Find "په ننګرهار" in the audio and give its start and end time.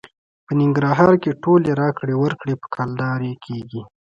0.45-1.11